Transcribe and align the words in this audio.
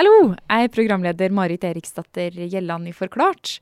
Hallo! 0.00 0.30
Jeg 0.48 0.64
er 0.64 0.70
programleder 0.72 1.32
Marit 1.36 1.64
Eriksdatter 1.68 2.32
Gjelland 2.32 2.88
i 2.88 2.92
Forklart. 2.96 3.58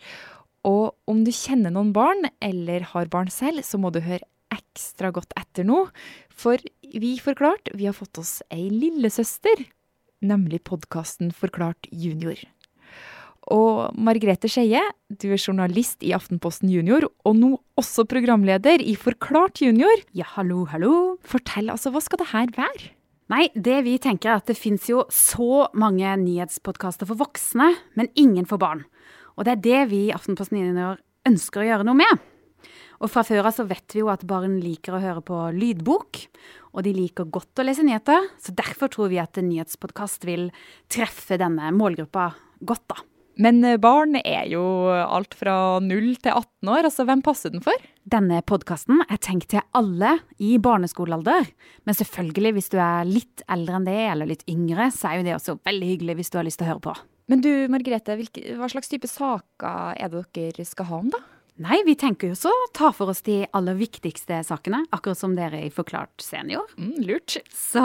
Og 0.62 0.94
om 1.10 1.24
du 1.26 1.32
kjenner 1.34 1.72
noen 1.74 1.88
barn, 1.90 2.28
eller 2.38 2.84
har 2.92 3.08
barn 3.10 3.26
selv, 3.26 3.64
så 3.66 3.74
må 3.82 3.90
du 3.90 3.98
høre 4.04 4.22
ekstra 4.54 5.10
godt 5.16 5.34
etter 5.34 5.66
nå. 5.66 5.80
For 6.30 6.62
vi 6.94 7.16
Forklart, 7.18 7.72
vi 7.74 7.88
har 7.88 7.96
fått 7.96 8.20
oss 8.22 8.36
ei 8.54 8.68
lillesøster. 8.70 9.64
Nemlig 10.30 10.60
podkasten 10.70 11.32
Forklart 11.34 11.90
junior. 11.90 12.38
Og 13.50 13.98
Margrethe 13.98 14.46
Skeie, 14.46 14.84
du 15.10 15.32
er 15.32 15.42
journalist 15.42 16.06
i 16.06 16.14
Aftenposten 16.14 16.70
Junior, 16.70 17.08
og 17.26 17.34
nå 17.40 17.50
også 17.82 18.06
programleder 18.06 18.78
i 18.78 18.94
Forklart 18.94 19.58
junior. 19.66 20.06
Ja, 20.14 20.30
hallo, 20.36 20.68
hallo. 20.70 20.94
Fortell, 21.18 21.74
altså, 21.74 21.90
hva 21.90 22.04
skal 22.06 22.22
det 22.22 22.30
her 22.30 22.54
være? 22.54 22.92
Nei, 23.28 23.50
det 23.52 23.82
vi 23.84 23.98
tenker 24.00 24.30
er 24.32 24.40
at 24.40 24.48
det 24.48 24.56
fins 24.56 24.86
jo 24.88 25.02
så 25.12 25.66
mange 25.76 26.08
nyhetspodkaster 26.22 27.08
for 27.10 27.20
voksne, 27.20 27.74
men 27.98 28.08
ingen 28.16 28.48
for 28.48 28.60
barn. 28.60 28.86
Og 29.36 29.44
det 29.44 29.52
er 29.52 29.64
det 29.66 29.82
vi 29.90 30.00
i 30.06 30.14
Aftenposten 30.16 30.56
Junior 30.56 30.96
ønsker 31.28 31.60
å 31.60 31.66
gjøre 31.68 31.84
noe 31.84 31.98
med. 32.00 32.22
Og 32.98 33.12
fra 33.12 33.22
før 33.28 33.50
av 33.50 33.54
så 33.54 33.66
vet 33.68 33.94
vi 33.94 34.00
jo 34.00 34.08
at 34.10 34.24
barn 34.26 34.56
liker 34.62 34.96
å 34.96 35.02
høre 35.02 35.22
på 35.22 35.42
lydbok, 35.54 36.22
og 36.72 36.86
de 36.86 36.94
liker 36.96 37.28
godt 37.28 37.60
å 37.60 37.68
lese 37.68 37.84
nyheter, 37.84 38.30
så 38.40 38.56
derfor 38.56 38.90
tror 38.94 39.12
vi 39.12 39.20
at 39.20 39.36
en 39.38 39.50
nyhetspodkast 39.50 40.24
vil 40.26 40.48
treffe 40.90 41.38
denne 41.38 41.68
målgruppa 41.76 42.30
godt, 42.64 42.88
da. 42.88 43.04
Men 43.38 43.62
eh, 43.64 43.78
barn 43.80 44.18
er 44.18 44.48
jo 44.50 44.62
alt 44.90 45.36
fra 45.38 45.78
0 45.84 46.08
til 46.18 46.32
18 46.32 46.72
år, 46.74 46.88
altså 46.88 47.06
hvem 47.06 47.22
passer 47.22 47.54
den 47.54 47.62
for? 47.62 47.86
Denne 48.08 48.40
podkasten 48.42 49.04
er 49.06 49.20
tenkt 49.22 49.52
til 49.52 49.62
alle 49.78 50.16
i 50.42 50.56
barneskolealder. 50.62 51.46
Men 51.86 51.98
selvfølgelig, 51.98 52.54
hvis 52.56 52.72
du 52.74 52.78
er 52.82 53.06
litt 53.06 53.44
eldre 53.46 53.78
enn 53.78 53.86
det, 53.86 54.00
eller 54.08 54.32
litt 54.32 54.46
yngre, 54.50 54.90
så 54.94 55.12
er 55.12 55.20
jo 55.20 55.28
det 55.28 55.38
også 55.38 55.58
veldig 55.68 55.92
hyggelig 55.94 56.18
hvis 56.18 56.34
du 56.34 56.38
har 56.40 56.48
lyst 56.48 56.62
til 56.62 56.66
å 56.66 56.72
høre 56.72 56.86
på. 56.90 56.96
Men 57.28 57.42
du 57.44 57.50
Margrethe, 57.70 58.16
hvilke, 58.18 58.44
hva 58.56 58.70
slags 58.72 58.88
type 58.90 59.10
saker 59.10 59.98
er 60.00 60.10
det 60.12 60.24
dere 60.34 60.64
skal 60.66 60.88
ha 60.88 61.02
om, 61.04 61.10
da? 61.12 61.20
Nei, 61.58 61.80
vi 61.82 61.96
tenker 61.98 62.30
jo 62.30 62.36
så 62.38 62.52
ta 62.76 62.92
for 62.94 63.10
oss 63.10 63.24
de 63.26 63.40
aller 63.56 63.74
viktigste 63.74 64.36
sakene, 64.46 64.84
akkurat 64.94 65.18
som 65.18 65.34
dere 65.34 65.58
i 65.66 65.72
Forklart 65.74 66.22
senior. 66.22 66.70
Mm, 66.78 67.00
lurt. 67.08 67.40
Så 67.50 67.82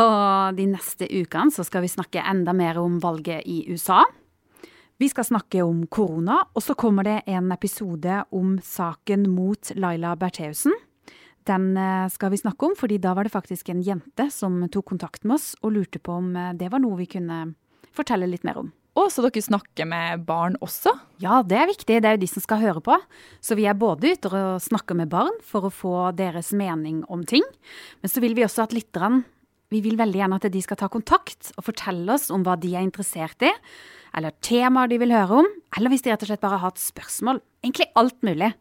de 0.54 0.68
neste 0.70 1.10
ukene 1.10 1.54
så 1.54 1.66
skal 1.66 1.82
vi 1.82 1.90
snakke 1.90 2.22
enda 2.22 2.54
mer 2.54 2.78
om 2.82 3.00
valget 3.02 3.42
i 3.50 3.64
USA. 3.74 4.04
Vi 5.04 5.10
skal 5.10 5.26
snakke 5.26 5.60
om 5.68 5.82
korona, 5.92 6.38
og 6.56 6.64
så 6.64 6.78
kommer 6.80 7.04
det 7.04 7.26
en 7.28 7.52
episode 7.52 8.22
om 8.32 8.54
saken 8.64 9.26
mot 9.34 9.74
Laila 9.76 10.14
Bertheussen. 10.16 10.72
Den 11.44 11.66
eh, 11.76 12.06
skal 12.08 12.32
vi 12.32 12.40
snakke 12.40 12.70
om, 12.70 12.76
fordi 12.80 13.02
da 13.04 13.12
var 13.12 13.28
det 13.28 13.34
faktisk 13.34 13.74
en 13.74 13.82
jente 13.84 14.30
som 14.32 14.62
tok 14.72 14.94
kontakt 14.94 15.28
med 15.28 15.36
oss 15.36 15.50
og 15.60 15.74
lurte 15.76 16.00
på 16.00 16.16
om 16.22 16.30
eh, 16.40 16.54
det 16.56 16.72
var 16.72 16.80
noe 16.80 17.02
vi 17.02 17.10
kunne 17.18 17.42
fortelle 17.92 18.32
litt 18.32 18.48
mer 18.48 18.62
om. 18.62 18.72
Og 18.96 19.12
så 19.12 19.26
dere 19.26 19.44
snakker 19.44 19.92
med 19.92 20.24
barn 20.24 20.56
også? 20.64 20.96
Ja, 21.20 21.42
det 21.44 21.60
er 21.60 21.68
viktig. 21.74 22.00
Det 22.00 22.08
er 22.08 22.16
jo 22.16 22.24
de 22.24 22.32
som 22.38 22.48
skal 22.48 22.64
høre 22.64 22.88
på. 22.88 22.96
Så 23.44 23.60
vi 23.60 23.68
er 23.68 23.76
både 23.76 24.16
ute 24.16 24.32
og 24.32 24.64
snakker 24.64 24.96
med 24.96 25.12
barn 25.12 25.36
for 25.44 25.68
å 25.68 25.74
få 25.84 25.98
deres 26.16 26.56
mening 26.56 27.04
om 27.12 27.28
ting. 27.28 27.44
Men 28.00 28.16
så 28.16 28.24
vil 28.24 28.40
vi 28.40 28.48
også 28.48 28.70
at 28.70 28.80
lytterne 28.80 29.26
Vi 29.74 29.82
vil 29.82 29.98
veldig 29.98 30.20
gjerne 30.22 30.38
at 30.38 30.48
de 30.54 30.62
skal 30.62 30.78
ta 30.80 30.90
kontakt 30.92 31.52
og 31.58 31.66
fortelle 31.66 32.14
oss 32.14 32.30
om 32.34 32.46
hva 32.46 32.56
de 32.62 32.76
er 32.76 32.86
interessert 32.86 33.42
i 33.46 33.52
eller 34.14 34.34
temaer 34.46 34.92
de 34.92 35.00
vil 35.02 35.14
høre 35.14 35.42
om, 35.42 35.48
eller 35.74 35.90
hvis 35.90 36.04
de 36.06 36.12
rett 36.14 36.22
og 36.22 36.30
slett 36.30 36.44
bare 36.44 36.60
har 36.62 36.74
et 36.74 36.82
spørsmål. 36.82 37.40
Egentlig 37.66 37.90
alt 37.98 38.20
mulig. 38.26 38.52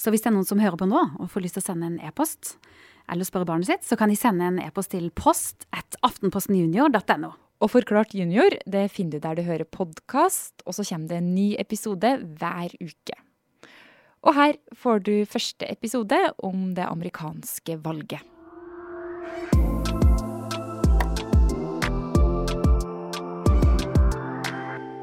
Så 0.00 0.12
hvis 0.12 0.24
det 0.24 0.30
er 0.30 0.36
noen 0.36 0.48
som 0.48 0.60
hører 0.60 0.78
på 0.80 0.88
nå 0.88 1.02
og 1.20 1.30
får 1.32 1.44
lyst 1.44 1.58
til 1.58 1.64
å 1.64 1.66
sende 1.66 1.90
en 1.90 1.98
e-post, 2.04 2.56
eller 3.12 3.28
spørre 3.28 3.48
barnet 3.48 3.68
sitt, 3.68 3.84
så 3.86 3.98
kan 4.00 4.10
de 4.10 4.16
sende 4.18 4.48
en 4.48 4.60
e-post 4.62 4.94
til 4.94 5.10
post 5.14 5.68
at 5.76 5.98
aftenpostenjunior.no. 6.06 7.32
Og 7.64 7.72
Forklart 7.72 8.12
junior 8.16 8.56
det 8.68 8.86
finner 8.92 9.16
du 9.16 9.24
der 9.24 9.38
du 9.38 9.44
hører 9.46 9.68
podkast, 9.68 10.60
og 10.66 10.76
så 10.76 10.84
kommer 10.84 11.12
det 11.12 11.20
en 11.22 11.34
ny 11.36 11.48
episode 11.60 12.16
hver 12.40 12.76
uke. 12.80 13.20
Og 14.26 14.34
her 14.36 14.56
får 14.76 15.04
du 15.06 15.14
første 15.28 15.68
episode 15.70 16.18
om 16.44 16.72
det 16.76 16.88
amerikanske 16.88 17.78
valget. 17.84 18.35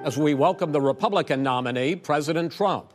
As 0.05 0.17
we 0.17 0.33
welcome 0.33 0.71
the 0.71 0.81
Republican 0.81 1.43
nominee, 1.43 1.95
President 1.95 2.51
Trump, 2.51 2.93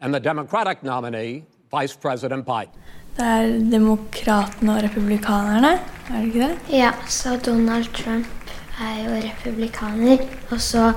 and 0.00 0.12
the 0.14 0.20
Democratic 0.20 0.82
nominee, 0.82 1.44
Vice 1.70 1.96
President 1.96 2.46
Biden. 2.46 2.74
Det 3.16 3.26
er 3.26 3.48
demokratene 3.70 4.76
og 4.76 4.82
republikanerne, 4.82 5.72
er 6.08 6.20
det 6.20 6.26
ikke 6.28 6.44
det? 6.44 6.78
Ja, 6.78 6.92
så 7.10 7.36
Donald 7.46 7.90
Trump 7.94 8.52
er 8.78 9.00
jo 9.02 9.16
republikaner, 9.24 10.22
og 10.50 10.60
så 10.62 10.92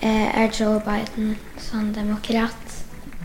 eh, 0.00 0.28
er 0.32 0.48
Joe 0.48 0.80
Biden 0.84 1.34
sånn 1.60 1.92
demokrat. 1.96 2.78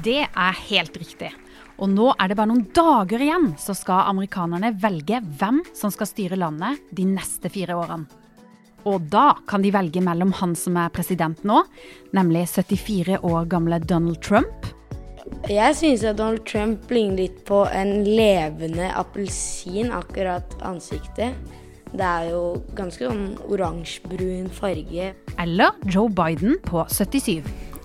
Det 0.03 0.25
er 0.27 0.59
helt 0.67 0.97
riktig. 0.99 1.31
Og 1.79 1.87
nå 1.89 2.11
er 2.19 2.29
det 2.29 2.37
bare 2.37 2.51
noen 2.51 2.67
dager 2.75 3.23
igjen, 3.23 3.53
så 3.59 3.75
skal 3.75 4.09
amerikanerne 4.11 4.75
velge 4.79 5.23
hvem 5.39 5.63
som 5.75 5.91
skal 5.91 6.11
styre 6.11 6.39
landet 6.39 6.83
de 6.91 7.07
neste 7.15 7.51
fire 7.51 7.79
årene. 7.79 8.22
Og 8.89 9.07
da 9.11 9.33
kan 9.47 9.63
de 9.63 9.71
velge 9.73 10.03
mellom 10.03 10.33
han 10.39 10.55
som 10.59 10.77
er 10.79 10.91
president 10.93 11.43
nå, 11.47 11.63
nemlig 12.15 12.45
74 12.51 13.21
år 13.23 13.49
gamle 13.51 13.79
Donald 13.79 14.21
Trump. 14.25 14.69
Jeg 15.49 15.75
synes 15.75 16.03
at 16.03 16.17
Donald 16.19 16.43
Trump 16.47 16.91
ligner 16.91 17.23
litt 17.23 17.43
på 17.47 17.63
en 17.71 18.03
levende 18.03 18.89
appelsin, 18.91 19.91
akkurat 19.95 20.55
ansiktet. 20.67 21.35
Det 21.93 22.05
er 22.05 22.31
jo 22.31 22.43
ganske 22.75 23.05
sånn 23.05 23.35
oransjebrun 23.47 24.49
farge. 24.53 25.11
Eller 25.39 25.75
Joe 25.85 26.09
Biden 26.09 26.57
på 26.65 26.83
77. 26.89 27.43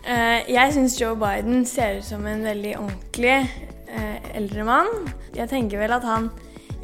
Eh, 0.08 0.48
jeg 0.48 0.74
syns 0.74 0.96
Joe 1.00 1.16
Biden 1.20 1.66
ser 1.68 1.98
ut 1.98 2.06
som 2.06 2.24
en 2.26 2.46
veldig 2.46 2.72
ordentlig 2.80 3.34
eh, 3.36 4.30
eldre 4.38 4.64
mann. 4.64 5.10
Jeg 5.36 5.50
tenker 5.52 5.82
vel 5.82 5.92
at 5.92 6.06
han 6.08 6.30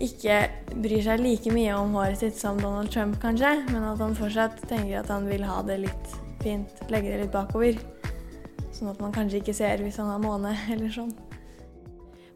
ikke 0.02 0.38
bryr 0.82 1.02
seg 1.04 1.22
like 1.22 1.52
mye 1.54 1.74
om 1.76 1.94
håret 1.94 2.20
sitt 2.20 2.38
som 2.38 2.58
Donald 2.60 2.90
Trump, 2.94 3.18
kanskje, 3.22 3.52
men 3.70 3.84
at 3.86 4.00
han 4.02 4.16
fortsatt 4.18 4.64
tenker 4.68 5.00
at 5.00 5.12
han 5.12 5.28
vil 5.30 5.44
ha 5.46 5.60
det 5.66 5.80
litt 5.86 6.16
fint, 6.42 6.82
legge 6.90 7.12
det 7.12 7.20
litt 7.24 7.34
bakover. 7.34 7.78
Sånn 8.74 8.90
at 8.90 9.00
man 9.02 9.14
kanskje 9.14 9.40
ikke 9.42 9.54
ser 9.56 9.84
hvis 9.84 10.00
han 10.02 10.10
har 10.10 10.22
måne 10.22 10.56
eller 10.74 10.90
sånn. 10.92 11.14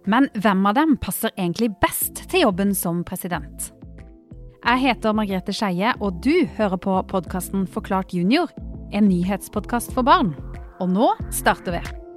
Men 0.08 0.30
hvem 0.38 0.64
av 0.70 0.78
dem 0.78 0.94
passer 1.02 1.34
egentlig 1.34 1.74
best 1.82 2.22
til 2.30 2.46
jobben 2.46 2.72
som 2.76 3.02
president? 3.04 3.72
Jeg 4.64 4.82
heter 4.82 5.14
Margrethe 5.14 5.52
Skeie, 5.54 5.92
og 6.00 6.22
du 6.24 6.46
hører 6.58 6.80
på 6.80 6.96
podkasten 7.10 7.66
Forklart 7.70 8.14
junior, 8.16 8.50
en 8.92 9.08
nyhetspodkast 9.10 9.92
for 9.94 10.06
barn. 10.06 10.34
Og 10.80 10.92
nå 10.94 11.12
starter 11.34 11.78
vi. 11.78 12.07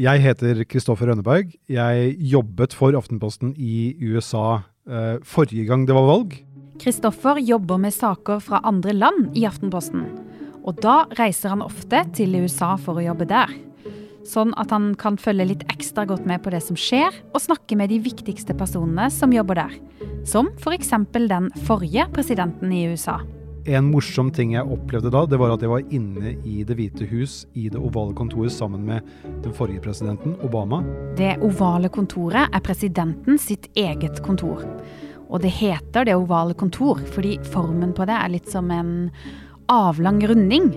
Jeg 0.00 0.22
heter 0.24 0.62
Kristoffer 0.64 1.10
Rønneberg. 1.10 1.50
Jeg 1.68 2.14
jobbet 2.16 2.72
for 2.72 2.96
Aftenposten 2.96 3.50
i 3.60 3.92
USA 4.00 4.62
eh, 4.88 5.18
forrige 5.20 5.66
gang 5.68 5.84
det 5.84 5.92
var 5.92 6.06
valg. 6.08 6.38
Kristoffer 6.80 7.36
jobber 7.44 7.76
med 7.76 7.92
saker 7.92 8.40
fra 8.40 8.62
andre 8.64 8.94
land 8.96 9.36
i 9.36 9.44
Aftenposten. 9.44 10.06
Og 10.64 10.80
da 10.80 11.02
reiser 11.18 11.52
han 11.52 11.64
ofte 11.66 12.00
til 12.16 12.38
USA 12.40 12.70
for 12.80 12.96
å 12.96 13.04
jobbe 13.04 13.28
der. 13.28 13.52
Sånn 14.24 14.54
at 14.56 14.72
han 14.72 14.94
kan 14.96 15.20
følge 15.20 15.50
litt 15.50 15.68
ekstra 15.68 16.06
godt 16.08 16.24
med 16.24 16.40
på 16.40 16.54
det 16.54 16.62
som 16.64 16.78
skjer, 16.78 17.12
og 17.34 17.44
snakke 17.44 17.76
med 17.76 17.92
de 17.92 18.00
viktigste 18.00 18.56
personene 18.56 19.10
som 19.12 19.36
jobber 19.36 19.60
der. 19.60 19.76
Som 20.24 20.54
f.eks. 20.56 20.96
den 21.12 21.52
forrige 21.68 22.08
presidenten 22.16 22.72
i 22.72 22.86
USA. 22.88 23.20
En 23.62 23.92
morsom 23.92 24.32
ting 24.34 24.56
jeg 24.56 24.66
opplevde 24.66 25.10
da, 25.14 25.20
det 25.30 25.38
var 25.38 25.52
at 25.54 25.62
jeg 25.62 25.70
var 25.70 25.84
inne 25.94 26.32
i 26.42 26.64
Det 26.66 26.74
hvite 26.74 27.06
hus 27.12 27.44
i 27.54 27.68
det 27.70 27.78
ovale 27.78 28.14
kontoret 28.18 28.50
sammen 28.50 28.82
med 28.88 29.06
den 29.44 29.54
forrige 29.54 29.82
presidenten, 29.84 30.34
Obama. 30.42 30.80
Det 31.14 31.36
ovale 31.46 31.90
kontoret 31.94 32.50
er 32.50 32.64
presidenten 32.64 33.38
sitt 33.38 33.68
eget 33.78 34.18
kontor. 34.26 34.64
Og 35.30 35.44
det 35.44 35.54
heter 35.60 36.08
Det 36.10 36.16
ovale 36.18 36.58
kontor 36.58 36.98
fordi 37.14 37.36
formen 37.52 37.94
på 37.94 38.08
det 38.10 38.18
er 38.18 38.34
litt 38.34 38.50
som 38.50 38.70
en 38.74 39.12
avlang 39.70 40.18
runding. 40.26 40.72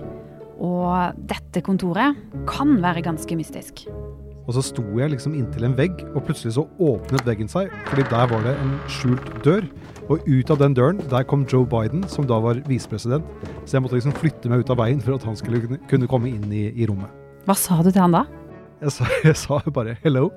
Og 0.62 1.18
dette 1.26 1.64
kontoret 1.66 2.14
kan 2.46 2.78
være 2.80 3.02
ganske 3.02 3.36
mystisk. 3.36 3.88
Og 4.46 4.54
så 4.54 4.62
sto 4.62 4.84
jeg 5.00 5.10
liksom 5.10 5.34
inntil 5.34 5.66
en 5.66 5.74
vegg, 5.78 6.04
og 6.14 6.22
plutselig 6.28 6.54
så 6.54 6.62
åpnet 6.78 7.26
veggen 7.26 7.50
seg, 7.50 7.72
fordi 7.88 8.04
der 8.12 8.28
var 8.30 8.44
det 8.46 8.54
en 8.62 8.76
skjult 8.86 9.26
dør. 9.42 9.66
Og 10.06 10.22
ut 10.22 10.52
av 10.54 10.60
den 10.60 10.76
døren, 10.78 11.02
der 11.10 11.26
kom 11.26 11.42
Joe 11.50 11.66
Biden, 11.66 12.04
som 12.06 12.28
da 12.30 12.38
var 12.42 12.60
visepresident. 12.70 13.26
Så 13.66 13.76
jeg 13.76 13.82
måtte 13.82 13.98
liksom 13.98 14.14
flytte 14.14 14.50
meg 14.52 14.62
ut 14.62 14.70
av 14.70 14.78
veien 14.78 15.02
for 15.02 15.18
at 15.18 15.26
han 15.26 15.38
skulle 15.38 15.80
kunne 15.90 16.10
komme 16.10 16.30
inn 16.30 16.46
i, 16.54 16.68
i 16.70 16.86
rommet. 16.86 17.10
Hva 17.46 17.58
sa 17.58 17.80
du 17.82 17.90
til 17.90 18.04
han 18.04 18.14
da? 18.14 18.22
Jeg 18.84 18.94
sa, 18.94 19.10
jeg 19.26 19.36
sa 19.40 19.60
bare 19.66 19.96
'hello'. 20.04 20.30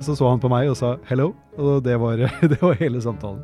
Så 0.00 0.14
så 0.14 0.30
han 0.30 0.40
på 0.40 0.50
meg 0.52 0.70
og 0.70 0.76
sa 0.76 0.96
'hello', 1.08 1.34
og 1.58 1.82
det 1.82 1.98
var, 2.00 2.16
det 2.52 2.62
var 2.62 2.78
hele 2.78 3.02
samtalen. 3.02 3.42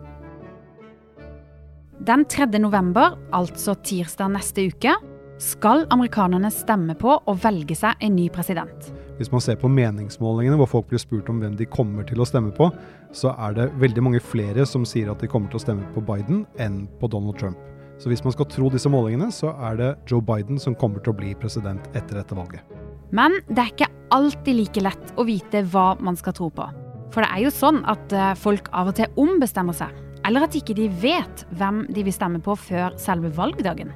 Den 2.02 2.24
3. 2.24 2.46
november, 2.58 3.18
altså 3.32 3.74
tirsdag 3.74 4.30
neste 4.34 4.66
uke, 4.70 4.94
skal 5.42 5.86
amerikanerne 5.90 6.50
stemme 6.50 6.94
på 6.98 7.14
å 7.26 7.34
velge 7.34 7.74
seg 7.78 7.98
en 8.00 8.16
ny 8.16 8.28
president. 8.30 8.92
Hvis 9.18 9.30
man 9.32 9.42
ser 9.44 9.58
på 9.60 9.68
meningsmålingene 9.68 10.56
hvor 10.60 10.70
folk 10.70 10.88
blir 10.90 11.00
spurt 11.02 11.28
om 11.30 11.42
hvem 11.42 11.56
de 11.58 11.68
kommer 11.68 12.06
til 12.08 12.22
å 12.22 12.26
stemme 12.28 12.52
på, 12.56 12.70
så 13.12 13.34
er 13.46 13.58
det 13.58 13.68
veldig 13.82 14.04
mange 14.06 14.22
flere 14.24 14.64
som 14.68 14.86
sier 14.88 15.10
at 15.12 15.20
de 15.20 15.28
kommer 15.30 15.52
til 15.52 15.60
å 15.60 15.64
stemme 15.66 15.88
på 15.94 16.04
Biden 16.06 16.46
enn 16.62 16.86
på 17.00 17.10
Donald 17.12 17.38
Trump. 17.40 17.60
Så 18.00 18.10
hvis 18.10 18.24
man 18.24 18.34
skal 18.34 18.48
tro 18.50 18.70
disse 18.72 18.90
målingene, 18.90 19.28
så 19.30 19.52
er 19.68 19.76
det 19.78 19.90
Joe 20.10 20.24
Biden 20.24 20.58
som 20.58 20.74
kommer 20.74 21.04
til 21.04 21.12
å 21.12 21.18
bli 21.20 21.34
president 21.38 21.84
etter 21.92 22.18
dette 22.18 22.34
valget. 22.34 22.64
Men 23.12 23.36
det 23.46 23.60
er 23.60 23.74
ikke 23.74 23.90
alltid 24.16 24.56
like 24.56 24.82
lett 24.82 25.12
å 25.20 25.26
vite 25.28 25.62
hva 25.70 25.92
man 26.00 26.16
skal 26.18 26.34
tro 26.36 26.48
på. 26.50 26.66
For 27.12 27.20
det 27.20 27.28
er 27.28 27.44
jo 27.44 27.52
sånn 27.52 27.82
at 27.92 28.14
eh, 28.16 28.32
folk 28.40 28.70
av 28.72 28.88
og 28.90 28.96
til 28.96 29.20
ombestemmer 29.20 29.76
seg. 29.76 29.92
Eller 30.24 30.46
at 30.46 30.56
ikke 30.56 30.74
de 30.78 30.88
vet 31.02 31.44
hvem 31.58 31.84
de 31.92 32.06
vil 32.06 32.14
stemme 32.14 32.40
på 32.42 32.56
før 32.56 32.96
selve 33.00 33.30
valgdagen. 33.36 33.92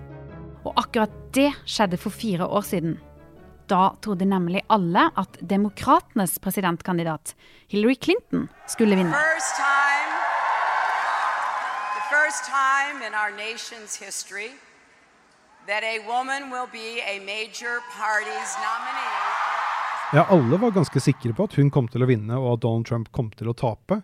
Og 0.66 0.74
akkurat 0.76 1.12
det 1.34 1.52
skjedde 1.64 1.98
for 2.02 2.12
fire 2.12 2.46
år 2.46 2.66
siden. 2.66 2.98
Da 3.66 3.96
trodde 4.00 4.24
nemlig 4.24 4.62
alle 4.66 5.10
at 5.14 5.38
demokratenes 5.40 6.38
presidentkandidat 6.38 7.34
Hillary 7.68 7.94
Clinton 7.94 8.48
skulle 8.68 8.96
vinne. 8.96 9.10
First 9.10 9.56
time, 9.56 10.12
the 11.98 12.06
first 12.14 12.44
time 12.46 13.02
in 13.02 13.12
our 13.14 13.32
nation's 13.34 13.98
history 14.06 14.50
that 15.66 15.82
a 15.82 15.98
woman 16.06 16.50
will 16.50 16.68
be 16.72 17.02
a 17.02 17.18
major 17.20 17.82
party's 17.98 18.52
nominee. 18.62 19.56
Ja, 20.12 20.26
alle 20.30 20.56
var 20.56 20.70
ganske 20.70 21.00
sikre 21.00 21.32
på 21.34 21.44
at 21.44 21.56
hun 21.58 21.70
kom 21.70 21.88
til 21.90 22.06
å 22.06 22.06
vinne 22.06 22.38
og 22.38 22.52
at 22.52 22.62
Donald 22.62 22.86
Trump 22.86 23.10
kom 23.10 23.32
til 23.34 23.50
å 23.50 23.56
tape. 23.58 24.02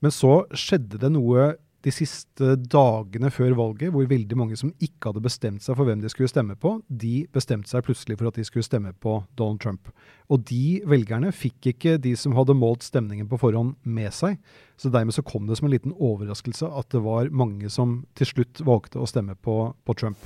Men 0.00 0.10
så 0.10 0.46
skjedde 0.56 0.96
det 1.02 1.12
noe 1.12 1.52
de 1.82 1.90
siste 1.94 2.54
dagene 2.70 3.30
før 3.34 3.56
valget, 3.58 3.90
hvor 3.90 4.06
veldig 4.06 4.36
mange 4.38 4.58
som 4.58 4.70
ikke 4.82 5.10
hadde 5.10 5.24
bestemt 5.24 5.64
seg 5.64 5.76
for 5.78 5.88
hvem 5.88 6.02
de 6.02 6.10
skulle 6.12 6.30
stemme 6.30 6.54
på, 6.58 6.76
de 6.86 7.24
bestemte 7.34 7.70
seg 7.72 7.84
plutselig 7.86 8.18
for 8.20 8.30
at 8.30 8.38
de 8.38 8.44
skulle 8.46 8.66
stemme 8.66 8.92
på 9.02 9.16
Donald 9.38 9.62
Trump. 9.64 9.90
Og 10.30 10.44
de 10.48 10.80
velgerne 10.88 11.32
fikk 11.34 11.72
ikke 11.72 11.96
de 12.02 12.14
som 12.18 12.36
hadde 12.38 12.56
målt 12.58 12.86
stemningen 12.86 13.26
på 13.30 13.40
forhånd, 13.42 13.74
med 13.82 14.12
seg. 14.14 14.38
Så 14.78 14.92
dermed 14.92 15.14
så 15.16 15.24
kom 15.26 15.48
det 15.48 15.58
som 15.58 15.68
en 15.68 15.74
liten 15.74 15.94
overraskelse 15.96 16.70
at 16.70 16.90
det 16.94 17.02
var 17.02 17.32
mange 17.34 17.70
som 17.72 18.02
til 18.18 18.30
slutt 18.30 18.62
valgte 18.66 19.02
å 19.02 19.08
stemme 19.08 19.34
på, 19.34 19.56
på 19.82 19.98
Trump. 19.98 20.22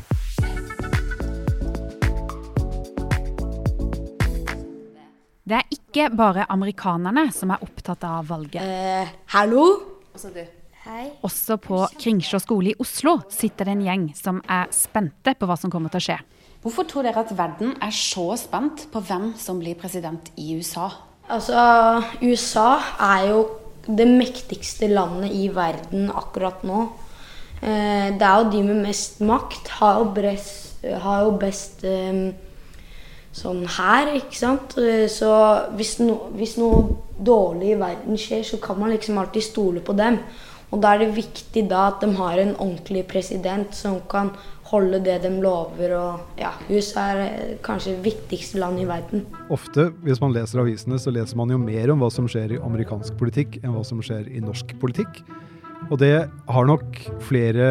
Det 5.46 5.54
er 5.54 5.66
ikke 5.70 6.10
bare 6.18 6.48
amerikanerne 6.50 7.28
som 7.32 7.54
er 7.54 7.62
opptatt 7.62 8.02
av 8.04 8.26
valget. 8.32 8.60
Eh, 8.60 9.16
hallo? 9.36 9.66
Hei. 10.16 10.46
Også 11.26 11.56
på 11.62 11.82
Kringsjå 11.98 12.40
skole 12.42 12.72
i 12.72 12.78
Oslo 12.82 13.18
sitter 13.32 13.68
det 13.68 13.76
en 13.76 13.84
gjeng 13.86 14.06
som 14.16 14.40
er 14.48 14.70
spente 14.74 15.34
på 15.34 15.48
hva 15.48 15.56
som 15.58 15.72
kommer 15.72 15.92
til 15.92 16.02
å 16.02 16.06
skje. 16.06 16.18
Hvorfor 16.62 16.86
tror 16.88 17.06
dere 17.06 17.22
at 17.22 17.34
verden 17.38 17.74
er 17.82 17.92
så 17.94 18.32
spent 18.40 18.86
på 18.92 19.02
hvem 19.06 19.32
som 19.38 19.60
blir 19.62 19.78
president 19.78 20.30
i 20.40 20.56
USA? 20.58 20.88
Altså, 21.30 21.58
USA 22.22 22.78
er 23.02 23.28
jo 23.32 23.42
det 23.86 24.06
mektigste 24.10 24.88
landet 24.90 25.34
i 25.34 25.48
verden 25.54 26.08
akkurat 26.10 26.64
nå. 26.66 26.88
Eh, 27.62 28.14
det 28.18 28.22
er 28.22 28.42
jo 28.42 28.50
de 28.52 28.62
med 28.66 28.82
mest 28.88 29.20
makt, 29.22 29.70
har 29.78 30.00
jo, 30.00 30.10
best, 30.14 30.82
har 30.82 31.22
jo 31.26 31.36
best 31.40 31.84
eh, 31.86 32.26
sånn 33.36 33.62
her, 33.78 34.12
ikke 34.18 34.38
sant. 34.38 34.76
Eh, 34.78 35.06
Så 35.10 35.30
hvis, 35.78 35.96
no, 36.02 36.32
hvis 36.36 36.56
noe 36.60 36.98
dårlig 37.18 37.74
i 37.74 37.80
verden 37.80 38.18
skjer, 38.20 38.44
så 38.44 38.60
kan 38.62 38.78
man 38.80 38.92
liksom 38.94 39.18
alltid 39.18 39.42
stole 39.42 39.80
på 39.80 39.96
dem. 39.96 40.18
Og 40.76 40.82
da 40.84 40.92
er 40.92 41.06
det 41.06 41.14
viktig 41.16 41.62
da 41.70 41.86
at 41.88 42.02
de 42.04 42.10
har 42.18 42.36
en 42.36 42.52
ordentlig 42.60 43.06
president 43.08 43.72
som 43.72 43.96
kan 44.12 44.34
holde 44.68 44.98
det 45.00 45.22
de 45.24 45.30
lover. 45.40 45.94
Og 45.96 46.40
ja, 46.40 46.50
USA 46.68 47.06
er 47.14 47.20
eh, 47.24 47.54
kanskje 47.64 47.94
det 47.94 48.04
viktigste 48.04 48.60
landet 48.60 48.84
i 48.84 48.88
verden. 48.90 49.24
Ofte, 49.54 49.88
hvis 50.04 50.20
man 50.20 50.36
leser 50.36 50.60
avisene, 50.60 51.00
så 51.00 51.14
leser 51.14 51.40
man 51.40 51.54
jo 51.54 51.60
mer 51.62 51.94
om 51.94 52.04
hva 52.04 52.10
som 52.12 52.28
skjer 52.28 52.58
i 52.58 52.60
amerikansk 52.60 53.16
politikk 53.16 53.56
enn 53.62 53.72
hva 53.72 53.84
som 53.88 54.04
skjer 54.04 54.28
i 54.28 54.44
norsk 54.44 54.76
politikk. 54.82 55.22
Og 55.88 55.96
det, 56.02 56.26
har 56.28 56.68
nok 56.68 57.00
flere, 57.24 57.70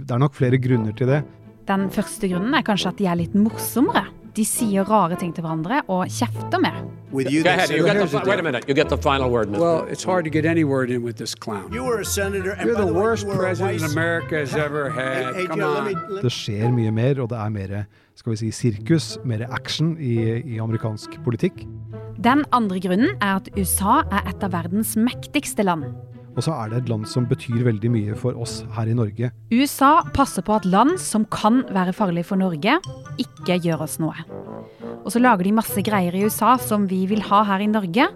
det 0.00 0.10
er 0.10 0.22
nok 0.22 0.34
flere 0.34 0.58
grunner 0.58 0.96
til 0.96 1.12
det. 1.12 1.22
Den 1.70 1.86
første 1.94 2.26
grunnen 2.32 2.56
er 2.56 2.66
kanskje 2.66 2.90
at 2.90 2.98
de 2.98 3.06
er 3.06 3.20
litt 3.20 3.36
morsommere. 3.38 4.08
De 4.34 4.44
sier 4.46 4.84
rare 4.86 5.16
ting 5.18 5.32
til 5.34 5.42
hverandre 5.42 5.82
og 5.88 6.06
kjefter 6.06 6.60
mer. 6.62 6.84
With 7.12 7.30
you, 7.32 7.42
Go 7.42 7.50
ahead. 7.50 7.70
You 7.70 7.84
get 7.84 7.98
the, 7.98 8.06
the 8.06 8.30
wait 8.30 8.38
a 8.38 8.42
minute. 8.42 8.68
You 8.68 8.74
get 8.74 8.88
the 8.88 8.96
final 8.96 9.30
word, 9.30 9.48
Mr. 9.48 9.58
Well, 9.58 9.84
it's 9.90 10.04
hard 10.04 10.24
to 10.24 10.30
get 10.30 10.44
any 10.46 10.62
word 10.62 10.90
in 10.90 11.02
with 11.02 11.16
this 11.16 11.34
clown. 11.34 11.72
You 11.72 11.82
were 11.82 11.98
a 12.00 12.04
senator. 12.04 12.52
And 12.52 12.68
You're 12.68 12.78
by 12.78 12.84
the 12.84 12.92
worst 12.92 13.26
you 13.26 13.34
president 13.34 13.82
America 13.90 14.36
has 14.38 14.54
ever 14.54 14.90
had. 14.90 15.34
Hey, 15.34 15.40
hey, 15.42 15.46
Come 15.46 15.62
on. 15.62 15.84
let- 15.92 16.22
Det 16.22 16.30
skjer 16.32 16.70
mye 16.70 16.92
mer, 16.92 17.20
og 17.20 17.28
det 17.30 17.38
er 17.38 17.48
mer 17.50 17.86
skal 18.14 18.30
vi 18.32 18.36
si, 18.36 18.50
sirkus, 18.52 19.18
mer 19.24 19.46
action 19.50 19.96
i, 19.98 20.14
i 20.54 20.58
amerikansk 20.60 21.18
politikk. 21.24 21.64
Den 22.22 22.44
andre 22.52 22.78
grunnen 22.84 23.14
er 23.20 23.36
at 23.40 23.48
USA 23.56 24.02
er 24.12 24.28
et 24.28 24.42
av 24.44 24.52
verdens 24.52 24.94
mektigste 24.96 25.64
land. 25.64 25.84
Og 26.36 26.44
så 26.46 26.54
er 26.54 26.70
det 26.70 26.82
et 26.82 26.90
land 26.92 27.08
som 27.10 27.26
betyr 27.28 27.64
veldig 27.66 27.90
mye 27.92 28.16
for 28.18 28.38
oss 28.38 28.60
her 28.76 28.90
i 28.90 28.96
Norge. 28.96 29.32
USA 29.50 29.92
passer 30.14 30.44
på 30.46 30.54
at 30.56 30.68
land 30.68 30.96
som 31.02 31.26
kan 31.32 31.64
være 31.74 31.94
farlig 31.96 32.24
for 32.28 32.40
Norge, 32.40 32.78
ikke 33.20 33.58
gjør 33.64 33.86
oss 33.86 33.98
noe. 34.02 34.14
Og 35.00 35.10
så 35.14 35.22
lager 35.22 35.46
de 35.46 35.56
masse 35.56 35.82
greier 35.84 36.14
i 36.14 36.22
USA 36.28 36.54
som 36.60 36.84
vi 36.90 37.02
vil 37.10 37.22
ha 37.30 37.42
her 37.48 37.64
i 37.64 37.70
Norge. 37.70 38.06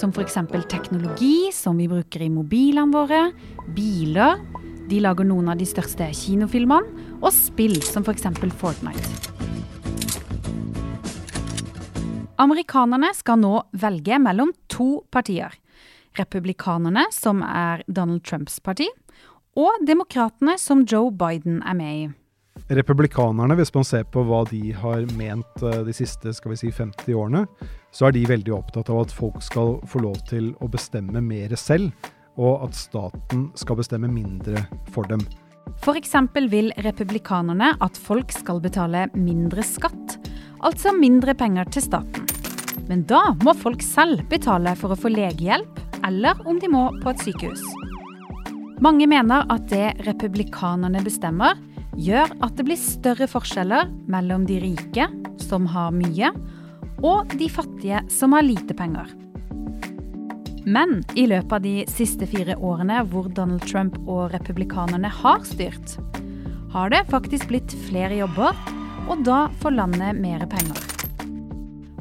Som 0.00 0.14
f.eks. 0.14 0.38
teknologi 0.70 1.52
som 1.54 1.78
vi 1.78 1.90
bruker 1.90 2.24
i 2.24 2.32
mobilene 2.32 2.92
våre, 2.92 3.22
biler. 3.76 4.40
De 4.88 4.98
lager 5.04 5.28
noen 5.28 5.52
av 5.52 5.60
de 5.60 5.68
største 5.68 6.08
kinofilmene, 6.16 7.06
og 7.22 7.30
spill 7.36 7.78
som 7.86 8.02
f.eks. 8.02 8.26
Fortnite. 8.58 9.32
Amerikanerne 12.42 13.12
skal 13.14 13.38
nå 13.38 13.54
velge 13.78 14.18
mellom 14.18 14.50
to 14.72 15.04
partier. 15.14 15.52
Republikanerne, 16.18 17.06
som 17.12 17.42
er 17.46 17.84
Donald 17.88 18.24
Trumps 18.24 18.60
parti, 18.60 18.88
og 19.56 19.84
demokratene, 19.86 20.56
som 20.58 20.84
Joe 20.88 21.12
Biden 21.12 21.60
er 21.62 21.76
med 21.76 21.94
i. 22.00 22.10
Republikanerne, 22.72 23.56
hvis 23.56 23.72
man 23.74 23.84
ser 23.84 24.04
på 24.12 24.22
hva 24.28 24.42
de 24.48 24.72
har 24.76 25.06
ment 25.16 25.62
eh, 25.64 25.82
de 25.86 25.94
siste 25.96 26.34
skal 26.36 26.52
vi 26.52 26.58
si, 26.60 26.72
50 26.72 27.16
årene, 27.16 27.46
så 27.92 28.08
er 28.08 28.16
de 28.16 28.26
veldig 28.28 28.52
opptatt 28.54 28.90
av 28.92 29.02
at 29.06 29.14
folk 29.14 29.40
skal 29.44 29.78
få 29.88 30.02
lov 30.04 30.20
til 30.28 30.52
å 30.60 30.68
bestemme 30.72 31.20
mer 31.24 31.54
selv, 31.60 31.92
og 32.40 32.68
at 32.68 32.76
staten 32.76 33.50
skal 33.60 33.80
bestemme 33.80 34.08
mindre 34.08 34.64
for 34.92 35.08
dem. 35.08 35.24
F.eks. 35.82 36.14
vil 36.52 36.72
republikanerne 36.84 37.74
at 37.84 37.98
folk 37.98 38.32
skal 38.34 38.60
betale 38.62 39.06
mindre 39.16 39.64
skatt, 39.66 40.16
altså 40.64 40.94
mindre 40.96 41.36
penger 41.38 41.68
til 41.72 41.86
staten. 41.88 42.28
Men 42.88 43.04
da 43.08 43.30
må 43.44 43.54
folk 43.56 43.84
selv 43.84 44.24
betale 44.32 44.74
for 44.80 44.92
å 44.92 44.98
få 44.98 45.12
legehjelp, 45.12 45.81
eller 46.06 46.38
om 46.48 46.58
de 46.60 46.70
må 46.72 46.88
på 47.02 47.12
et 47.12 47.24
sykehus. 47.24 47.62
Mange 48.82 49.06
mener 49.06 49.46
at 49.52 49.68
det 49.70 49.92
republikanerne 50.08 51.02
bestemmer, 51.04 51.58
gjør 51.98 52.30
at 52.42 52.56
det 52.56 52.64
blir 52.66 52.80
større 52.80 53.28
forskjeller 53.30 53.90
mellom 54.10 54.46
de 54.48 54.58
rike, 54.62 55.06
som 55.42 55.68
har 55.70 55.92
mye, 55.94 56.32
og 57.02 57.34
de 57.38 57.48
fattige, 57.52 58.00
som 58.10 58.34
har 58.34 58.46
lite 58.46 58.74
penger. 58.74 59.10
Men 60.64 61.00
i 61.18 61.26
løpet 61.26 61.56
av 61.58 61.64
de 61.64 61.74
siste 61.90 62.26
fire 62.30 62.54
årene 62.58 63.00
hvor 63.10 63.28
Donald 63.34 63.64
Trump 63.66 63.98
og 64.06 64.30
republikanerne 64.34 65.10
har 65.10 65.42
styrt, 65.46 65.98
har 66.72 66.94
det 66.94 67.04
faktisk 67.10 67.50
blitt 67.50 67.74
flere 67.88 68.22
jobber, 68.22 68.56
og 69.10 69.26
da 69.26 69.44
får 69.60 69.76
landet 69.76 70.22
mer 70.22 70.46
penger. 70.50 70.91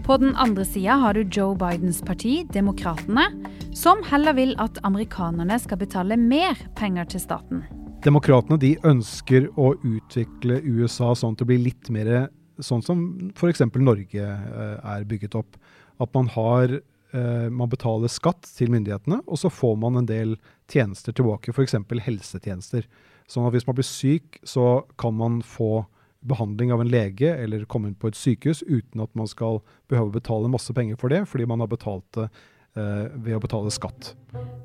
På 0.04 0.18
den 0.18 0.36
andre 0.36 0.66
sida 0.66 0.92
har 0.92 1.14
du 1.14 1.22
Joe 1.32 1.56
Bidens 1.56 2.02
parti, 2.02 2.48
Demokratene, 2.54 3.28
som 3.74 4.02
heller 4.10 4.34
vil 4.34 4.56
at 4.58 4.80
amerikanerne 4.84 5.60
skal 5.62 5.78
betale 5.78 6.18
mer 6.18 6.58
penger 6.76 7.06
til 7.14 7.22
staten. 7.22 7.62
Demokratene 8.02 8.58
de 8.58 8.72
ønsker 8.88 9.52
å 9.62 9.76
utvikle 9.78 10.58
USA 10.66 11.14
sånn 11.14 11.38
at 11.38 11.44
det 11.44 11.50
blir 11.52 11.62
litt 11.62 11.92
mer 11.94 12.10
sånn 12.58 12.82
som 12.82 13.04
f.eks. 13.36 13.62
Norge 13.78 14.26
eh, 14.26 14.74
er 14.96 15.06
bygget 15.06 15.38
opp. 15.38 15.62
At 16.02 16.10
man 16.18 16.32
har 16.34 16.74
eh, 16.80 17.48
man 17.54 17.70
betaler 17.70 18.10
skatt 18.10 18.50
til 18.58 18.74
myndighetene, 18.74 19.22
og 19.28 19.38
så 19.38 19.54
får 19.54 19.78
man 19.86 20.02
en 20.02 20.10
del 20.10 20.34
tjenester 20.72 21.14
tilbake, 21.14 21.54
f.eks. 21.54 21.78
helsetjenester. 22.10 22.90
Sånn 23.30 23.46
at 23.46 23.54
hvis 23.54 23.70
man 23.70 23.78
blir 23.78 23.88
syk, 23.88 24.42
så 24.42 24.82
kan 24.98 25.14
man 25.22 25.44
få 25.46 25.84
behandling 26.22 26.72
av 26.74 26.82
en 26.82 26.92
lege 26.92 27.34
eller 27.34 27.66
komme 27.66 27.90
inn 27.90 27.98
på 27.98 28.12
et 28.12 28.18
sykehus 28.18 28.64
uten 28.68 29.02
at 29.04 29.14
man 29.18 29.30
skal 29.30 29.62
behøve 29.90 30.12
å 30.12 30.18
betale 30.20 30.52
masse 30.52 30.74
penger 30.74 31.00
for 31.02 31.14
det, 31.14 31.24
fordi 31.30 31.48
man 31.50 31.64
har 31.64 31.72
betalt 31.72 32.06
det 32.18 32.28
eh, 32.28 33.08
ved 33.16 33.38
å 33.38 33.42
betale 33.44 33.74
skatt. 33.74 34.14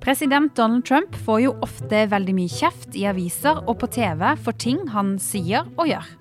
President 0.04 0.54
Donald 0.58 0.84
Trump 0.88 1.16
får 1.26 1.40
jo 1.46 1.56
ofte 1.64 2.04
veldig 2.12 2.36
mye 2.36 2.52
kjeft 2.52 2.96
i 2.98 3.06
aviser 3.08 3.62
og 3.64 3.78
på 3.80 3.90
TV 3.96 4.28
for 4.44 4.56
ting 4.60 4.84
han 4.92 5.16
sier 5.22 5.66
og 5.76 5.88
gjør. 5.90 6.12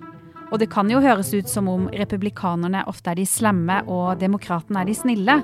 Og 0.46 0.60
det 0.62 0.70
kan 0.70 0.88
jo 0.90 1.02
høres 1.02 1.32
ut 1.34 1.50
som 1.50 1.68
om 1.68 1.88
republikanerne 1.90 2.84
ofte 2.86 3.10
er 3.10 3.18
de 3.18 3.26
slemme 3.26 3.80
og 3.90 4.20
demokratene 4.20 4.84
er 4.84 4.88
de 4.88 4.94
snille. 4.94 5.40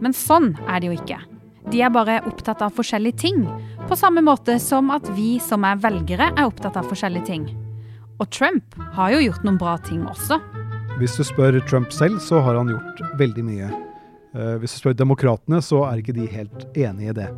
Men 0.00 0.16
sånn 0.16 0.54
er 0.64 0.80
det 0.80 0.90
jo 0.90 0.96
ikke. 0.96 1.20
De 1.70 1.82
er 1.82 1.92
bare 1.92 2.20
opptatt 2.28 2.62
av 2.62 2.74
forskjellige 2.76 3.20
ting, 3.26 3.42
på 3.88 3.98
samme 3.98 4.22
måte 4.24 4.56
som 4.62 4.90
at 4.94 5.08
vi 5.16 5.36
som 5.42 5.66
er 5.66 5.80
velgere 5.82 6.30
er 6.32 6.46
opptatt 6.46 6.78
av 6.78 6.86
forskjellige 6.86 7.26
ting. 7.26 7.48
Og 8.16 8.30
Trump 8.32 8.76
har 8.96 9.12
jo 9.12 9.24
gjort 9.26 9.44
noen 9.44 9.58
bra 9.60 9.76
ting 9.84 10.06
også. 10.08 10.38
Hvis 10.96 11.18
du 11.18 11.24
spør 11.28 11.58
Trump 11.68 11.92
selv, 11.92 12.20
så 12.24 12.40
har 12.40 12.56
han 12.56 12.70
gjort 12.72 13.02
veldig 13.20 13.44
mye. 13.44 13.68
Eh, 14.36 14.54
hvis 14.62 14.76
du 14.76 14.80
spør 14.80 14.96
demokratene, 14.96 15.60
så 15.64 15.82
er 15.88 16.00
ikke 16.00 16.16
de 16.16 16.28
helt 16.32 16.64
enig 16.72 17.10
i 17.10 17.16
det. 17.16 17.28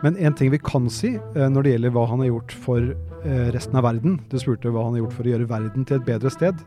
Men 0.00 0.16
en 0.16 0.36
ting 0.36 0.52
vi 0.52 0.60
kan 0.62 0.86
si 0.92 1.16
eh, 1.16 1.48
når 1.50 1.66
det 1.66 1.74
gjelder 1.74 1.94
hva 1.96 2.06
han 2.08 2.22
har 2.22 2.30
gjort 2.30 2.54
for 2.64 2.92
eh, 2.92 3.50
resten 3.56 3.76
av 3.80 3.84
verden, 3.88 4.20
du 4.30 4.38
spurte 4.40 4.72
hva 4.72 4.86
han 4.86 4.96
har 4.96 5.04
gjort 5.04 5.16
for 5.18 5.26
å 5.26 5.34
gjøre 5.34 5.50
verden 5.50 5.86
til 5.88 5.98
et 5.98 6.06
bedre 6.06 6.32
sted, 6.32 6.62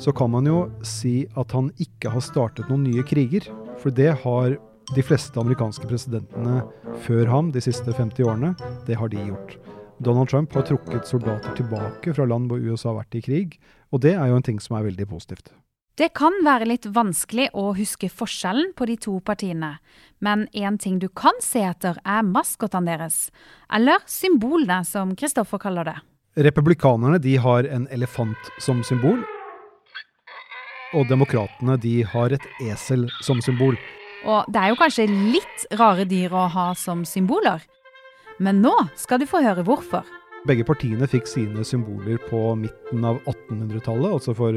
så 0.00 0.14
kan 0.16 0.32
man 0.32 0.48
jo 0.48 0.64
si 0.86 1.26
at 1.38 1.52
han 1.52 1.70
ikke 1.84 2.14
har 2.14 2.24
startet 2.24 2.72
noen 2.72 2.88
nye 2.88 3.04
kriger. 3.06 3.46
For 3.82 3.94
det 3.94 4.14
har 4.24 4.56
de 4.92 5.04
fleste 5.04 5.38
amerikanske 5.40 5.86
presidentene 5.88 6.62
før 7.04 7.28
ham 7.30 7.52
de 7.54 7.62
siste 7.64 7.92
50 7.92 8.26
årene, 8.26 8.54
det 8.88 8.98
har 8.98 9.12
de 9.12 9.20
gjort. 9.28 9.56
Donald 10.02 10.28
Trump 10.28 10.54
har 10.54 10.62
trukket 10.62 11.06
soldater 11.06 11.52
tilbake 11.54 12.14
fra 12.14 12.24
land 12.26 12.50
hvor 12.50 12.58
USA 12.58 12.88
har 12.90 13.04
vært 13.04 13.14
i 13.14 13.20
krig, 13.22 13.58
og 13.94 14.00
det 14.02 14.16
er 14.16 14.30
jo 14.32 14.38
en 14.40 14.44
ting 14.46 14.56
som 14.58 14.74
er 14.74 14.88
veldig 14.88 15.06
positivt. 15.12 15.52
Det 15.94 16.08
kan 16.16 16.34
være 16.42 16.66
litt 16.66 16.88
vanskelig 16.90 17.50
å 17.54 17.68
huske 17.76 18.08
forskjellen 18.10 18.72
på 18.74 18.88
de 18.88 18.96
to 18.98 19.18
partiene, 19.22 19.76
men 20.18 20.46
én 20.56 20.78
ting 20.80 20.96
du 20.98 21.06
kan 21.06 21.36
se 21.44 21.62
etter, 21.68 22.00
er 22.02 22.24
maskotene 22.26 22.88
deres, 22.88 23.28
eller 23.70 24.02
symbolene, 24.10 24.80
som 24.88 25.12
Kristoffer 25.14 25.60
kaller 25.62 25.86
det. 25.86 25.94
Republikanerne 26.48 27.20
de 27.22 27.36
har 27.44 27.68
en 27.68 27.84
elefant 27.94 28.50
som 28.58 28.80
symbol, 28.82 29.20
og 30.96 31.06
demokratene 31.12 31.76
de 31.78 32.00
har 32.08 32.34
et 32.34 32.48
esel 32.72 33.06
som 33.22 33.38
symbol. 33.44 33.78
Og 34.26 34.50
det 34.50 34.58
er 34.58 34.72
jo 34.72 34.80
kanskje 34.82 35.06
litt 35.12 35.68
rare 35.78 36.08
dyr 36.08 36.34
å 36.34 36.48
ha 36.56 36.66
som 36.78 37.06
symboler, 37.06 37.62
men 38.42 38.62
nå 38.64 38.74
skal 38.98 39.22
du 39.22 39.28
få 39.30 39.42
høre 39.44 39.64
hvorfor. 39.66 40.06
Begge 40.48 40.66
partiene 40.66 41.06
fikk 41.06 41.28
sine 41.30 41.62
symboler 41.62 42.18
på 42.26 42.40
midten 42.58 43.04
av 43.06 43.20
1800-tallet, 43.30 44.08
altså 44.10 44.34
for 44.34 44.56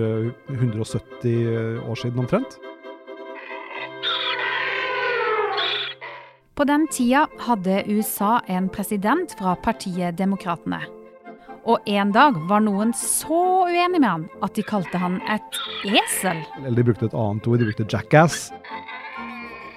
170 0.50 1.28
eh, 1.30 1.84
år 1.86 2.00
siden 2.02 2.24
omtrent. 2.24 2.58
På 6.56 6.64
den 6.66 6.88
tida 6.88 7.28
hadde 7.46 7.84
USA 7.92 8.40
en 8.48 8.72
president 8.72 9.36
fra 9.38 9.58
partiet 9.62 10.18
Demokratene. 10.18 10.82
Og 11.66 11.82
en 11.90 12.14
dag 12.14 12.38
var 12.50 12.62
noen 12.64 12.94
så 12.96 13.66
uenig 13.68 14.00
med 14.00 14.08
han 14.08 14.26
at 14.46 14.56
de 14.58 14.64
kalte 14.66 15.02
han 15.02 15.18
et 15.30 15.60
esel. 15.90 16.42
Eller 16.62 16.80
de 16.80 16.86
brukte 16.88 17.10
et 17.10 17.18
annet 17.18 17.50
ord, 17.50 17.60
de 17.60 17.68
brukte 17.70 17.88
jackass. 17.90 18.48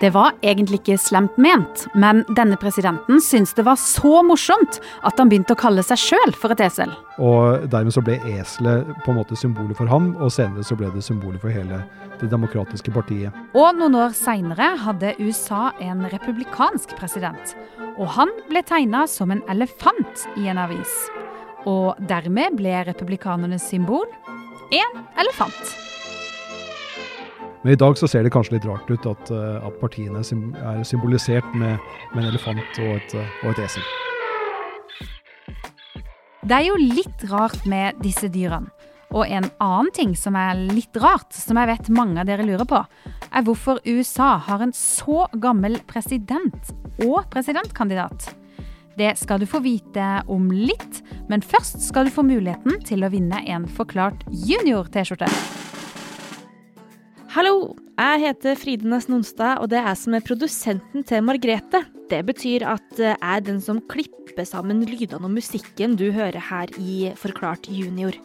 Det 0.01 0.13
var 0.15 0.37
egentlig 0.47 0.79
ikke 0.79 0.99
slemt 1.03 1.39
ment, 1.43 1.89
men 1.99 2.21
denne 2.39 2.55
presidenten 2.61 3.19
syntes 3.25 3.57
det 3.59 3.65
var 3.67 3.79
så 3.83 4.21
morsomt 4.23 4.79
at 5.03 5.19
han 5.19 5.31
begynte 5.31 5.57
å 5.57 5.59
kalle 5.59 5.83
seg 5.83 5.99
sjøl 5.99 6.35
for 6.39 6.55
et 6.55 6.63
esel. 6.69 6.93
Og 7.19 7.67
dermed 7.73 7.97
så 7.97 8.05
ble 8.07 8.21
eselet 8.31 8.87
på 9.03 9.11
en 9.11 9.19
måte 9.19 9.39
symbolet 9.39 9.75
for 9.79 9.91
ham, 9.91 10.13
og 10.23 10.31
senere 10.31 10.63
så 10.67 10.79
ble 10.79 10.93
det 10.95 11.03
symbolet 11.03 11.43
for 11.43 11.51
hele 11.51 11.81
det 12.21 12.31
demokratiske 12.31 12.95
partiet. 12.95 13.35
Og 13.59 13.75
noen 13.81 13.99
år 13.99 14.15
seinere 14.15 14.71
hadde 14.85 15.17
USA 15.19 15.73
en 15.83 16.07
republikansk 16.15 16.95
president, 17.01 17.57
og 17.99 18.07
han 18.15 18.31
ble 18.53 18.63
tegna 18.63 19.03
som 19.11 19.35
en 19.35 19.43
elefant 19.51 20.29
i 20.39 20.47
en 20.47 20.63
avis. 20.63 20.95
Og 21.67 21.99
dermed 22.07 22.55
ble 22.61 22.85
republikanernes 22.87 23.67
symbol 23.67 24.07
en 24.71 25.07
elefant. 25.19 25.98
Men 27.69 27.73
i 27.73 27.77
dag 27.77 27.99
så 27.99 28.09
ser 28.09 28.25
det 28.25 28.31
kanskje 28.33 28.55
litt 28.55 28.65
rart 28.65 28.89
ut 28.89 29.07
at, 29.11 29.29
eh, 29.29 29.57
at 29.61 29.75
partiene 29.77 30.23
er 30.25 30.79
symbolisert 30.89 31.45
med, 31.53 31.77
med 32.15 32.23
en 32.23 32.29
elefant 32.31 32.79
og 32.81 32.95
et, 32.95 33.13
eh, 33.13 33.35
og 33.43 33.51
et, 33.51 33.61
esel. 33.67 33.85
Det 36.49 36.57
er 36.57 36.65
jo 36.65 36.79
litt 36.81 37.27
rart 37.29 37.67
med 37.69 38.01
disse 38.01 38.33
dyrene. 38.33 38.73
Og 39.13 39.29
en 39.29 39.51
annen 39.61 39.93
ting 39.93 40.17
som 40.17 40.33
er 40.41 40.57
litt 40.57 40.97
rart, 40.97 41.29
som 41.37 41.61
jeg 41.61 41.69
vet 41.75 41.93
mange 41.93 42.17
av 42.25 42.33
dere 42.33 42.49
lurer 42.49 42.65
på, 42.65 42.81
er 43.29 43.45
hvorfor 43.45 43.85
USA 43.85 44.39
har 44.49 44.65
en 44.65 44.73
så 44.73 45.29
gammel 45.37 45.77
president 45.93 46.73
og 47.05 47.29
presidentkandidat. 47.29 48.33
Det 48.97 49.13
skal 49.21 49.45
du 49.45 49.47
få 49.47 49.61
vite 49.61 50.09
om 50.25 50.49
litt, 50.49 51.05
men 51.29 51.45
først 51.45 51.85
skal 51.85 52.09
du 52.09 52.17
få 52.17 52.25
muligheten 52.25 52.81
til 52.89 53.05
å 53.05 53.13
vinne 53.13 53.45
en 53.45 53.69
Forklart 53.69 54.25
junior-T-skjorte. 54.33 55.58
Hallo, 57.29 57.75
jeg 58.01 58.21
heter 58.23 58.57
Fride 58.57 58.89
Næss 58.89 59.05
Nonstad, 59.13 59.59
og 59.61 59.69
det 59.69 59.77
er 59.77 59.91
jeg 59.91 59.99
som 60.01 60.15
er 60.17 60.23
produsenten 60.25 61.03
til 61.05 61.21
Margrete. 61.27 61.83
Det 62.09 62.23
betyr 62.25 62.63
at 62.65 63.03
jeg 63.03 63.19
er 63.21 63.43
den 63.45 63.59
som 63.61 63.83
klipper 63.85 64.47
sammen 64.49 64.81
lydene 64.89 65.21
og 65.29 65.35
musikken 65.35 65.99
du 66.01 66.07
hører 66.09 66.41
her 66.41 66.73
i 66.81 67.11
Forklart 67.21 67.69
junior. 67.69 68.17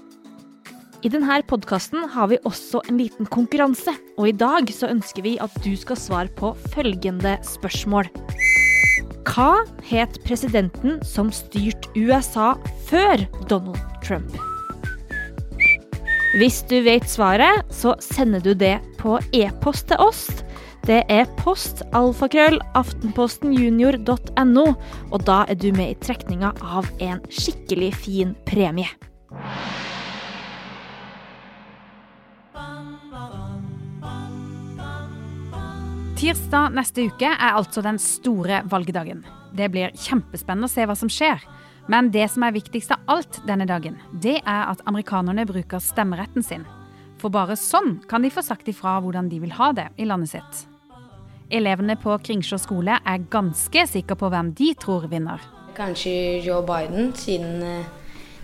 I 1.04 1.12
denne 1.12 1.42
podkasten 1.44 2.08
har 2.14 2.32
vi 2.32 2.40
også 2.48 2.80
en 2.88 3.02
liten 3.02 3.28
konkurranse, 3.28 3.92
og 4.16 4.30
i 4.32 4.38
dag 4.40 4.72
så 4.72 4.88
ønsker 4.96 5.28
vi 5.28 5.36
at 5.44 5.52
du 5.66 5.74
skal 5.76 6.00
svare 6.00 6.32
på 6.40 6.54
følgende 6.72 7.36
spørsmål. 7.44 8.08
Hva 9.28 9.66
het 9.92 10.16
presidenten 10.24 11.04
som 11.04 11.28
styrte 11.36 11.92
USA 12.00 12.54
før 12.88 13.28
Donald 13.52 13.84
Trump? 14.08 14.32
Hvis 16.34 16.64
du 16.66 16.80
vet 16.82 17.04
svaret, 17.06 17.63
så 17.84 17.96
sender 18.00 18.40
du 18.40 18.54
det 18.56 18.78
på 19.00 19.18
e-post 19.36 19.90
til 19.92 20.00
oss. 20.00 20.28
Det 20.88 21.02
er 21.12 21.28
postalfakrøll 21.40 22.60
aftenpostenjunior.no, 22.80 24.66
og 25.12 25.26
da 25.28 25.44
er 25.52 25.58
du 25.60 25.70
med 25.76 25.92
i 25.92 25.98
trekninga 26.00 26.54
av 26.64 26.88
en 27.04 27.20
skikkelig 27.32 27.92
fin 28.06 28.36
premie. 28.48 28.88
Tirsdag 36.20 36.72
neste 36.78 37.10
uke 37.10 37.32
er 37.34 37.52
altså 37.52 37.84
den 37.84 38.00
store 38.00 38.62
valgdagen. 38.72 39.26
Det 39.52 39.68
blir 39.74 39.92
kjempespennende 40.06 40.70
å 40.70 40.72
se 40.72 40.88
hva 40.88 40.96
som 40.96 41.12
skjer. 41.12 41.44
Men 41.92 42.14
det 42.16 42.30
som 42.32 42.46
er 42.48 42.56
viktigst 42.56 42.94
av 42.96 43.04
alt 43.12 43.42
denne 43.44 43.68
dagen, 43.68 44.00
det 44.24 44.38
er 44.40 44.72
at 44.72 44.80
amerikanerne 44.88 45.44
bruker 45.50 45.84
stemmeretten 45.84 46.48
sin. 46.48 46.64
For 47.24 47.32
bare 47.32 47.56
sånn 47.56 48.02
kan 48.12 48.26
de 48.26 48.30
få 48.34 48.44
sagt 48.44 48.68
ifra 48.68 48.98
hvordan 49.00 49.30
de 49.32 49.38
vil 49.40 49.54
ha 49.56 49.72
det 49.72 49.88
i 49.96 50.08
landet 50.10 50.34
sitt. 50.34 50.64
Elevene 51.54 51.96
på 52.02 52.18
Kringsjå 52.20 52.58
skole 52.60 52.98
er 53.00 53.28
ganske 53.32 53.86
sikre 53.88 54.18
på 54.20 54.28
hvem 54.34 54.50
de 54.58 54.74
tror 54.76 55.06
vinner. 55.08 55.40
Kanskje 55.78 56.42
Joe 56.44 56.66
Biden, 56.68 57.14
siden 57.16 57.64
eh, 57.64 57.88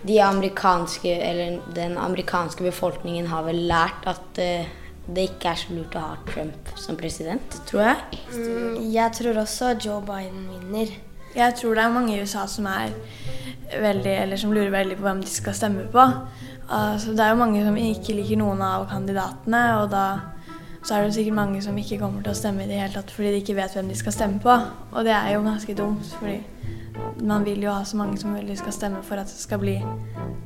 de 0.08 0.16
amerikanske, 0.24 1.12
den 1.76 1.98
amerikanske 2.00 2.64
befolkningen 2.64 3.28
har 3.28 3.44
vel 3.50 3.60
lært 3.68 4.08
at 4.08 4.40
eh, 4.40 4.72
det 5.10 5.26
ikke 5.28 5.52
er 5.52 5.60
så 5.60 5.76
lurt 5.76 5.98
å 5.98 6.06
ha 6.06 6.16
Trump 6.30 6.72
som 6.80 6.96
president, 6.96 7.60
tror 7.68 7.84
jeg. 7.90 8.24
Mm, 8.32 8.80
jeg 8.94 9.16
tror 9.20 9.44
også 9.44 9.74
Joe 9.76 10.00
Biden 10.06 10.48
vinner. 10.54 10.96
Jeg 11.36 11.54
tror 11.60 11.74
det 11.74 11.84
er 11.84 11.94
mange 11.94 12.16
i 12.16 12.22
USA 12.22 12.46
som 12.50 12.66
er 12.66 12.94
veldig, 13.70 14.14
eller 14.24 14.40
som 14.40 14.52
lurer 14.52 14.72
veldig 14.74 14.96
på 14.98 15.06
hvem 15.06 15.22
de 15.22 15.30
skal 15.30 15.54
stemme 15.54 15.86
på. 15.92 16.06
Altså, 16.70 17.14
det 17.14 17.24
er 17.24 17.32
jo 17.32 17.40
mange 17.40 17.62
som 17.66 17.76
ikke 17.78 18.14
liker 18.18 18.38
noen 18.38 18.62
av 18.62 18.88
kandidatene, 18.90 19.62
og 19.80 19.90
da 19.94 20.04
så 20.80 20.96
er 20.96 21.04
det 21.04 21.14
sikkert 21.14 21.36
mange 21.36 21.60
som 21.62 21.76
ikke 21.76 21.98
kommer 22.00 22.24
til 22.24 22.32
å 22.32 22.38
stemme 22.38 22.64
i 22.64 22.68
det 22.70 22.78
hele 22.80 22.94
tatt 22.94 23.10
fordi 23.12 23.34
de 23.34 23.42
ikke 23.42 23.56
vet 23.58 23.74
hvem 23.76 23.90
de 23.90 23.98
skal 23.98 24.14
stemme 24.16 24.40
på. 24.40 24.54
Og 24.94 25.04
det 25.04 25.12
er 25.12 25.34
jo 25.34 25.42
ganske 25.44 25.74
dumt, 25.76 26.14
fordi 26.16 26.38
man 27.20 27.44
vil 27.44 27.66
jo 27.66 27.74
ha 27.74 27.84
så 27.84 27.98
mange 28.00 28.16
som 28.20 28.32
mulig 28.32 28.56
skal 28.58 28.72
stemme 28.72 29.02
for 29.04 29.20
at 29.20 29.28
det 29.28 29.42
skal 29.42 29.60
bli 29.60 29.76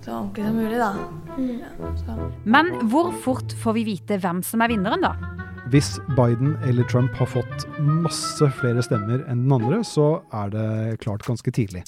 så 0.04 0.18
ordentlig 0.18 0.48
som 0.48 0.58
mulig, 0.58 0.80
da. 0.80 0.90
Mm. 1.38 1.62
Ja, 1.62 2.16
Men 2.44 2.74
hvor 2.90 3.12
fort 3.24 3.54
får 3.62 3.78
vi 3.78 3.86
vite 3.94 4.18
hvem 4.18 4.42
som 4.42 4.64
er 4.64 4.74
vinneren, 4.74 5.06
da? 5.06 5.43
Hvis 5.75 5.97
Biden 6.14 6.52
eller 6.62 6.85
Trump 6.87 7.16
har 7.19 7.26
fått 7.26 7.64
masse 7.83 8.47
flere 8.61 8.83
stemmer 8.87 9.25
enn 9.26 9.40
den 9.43 9.54
andre, 9.57 9.81
så 9.83 10.21
er 10.31 10.52
det 10.52 10.66
klart 11.02 11.25
ganske 11.26 11.50
tidlig. 11.50 11.81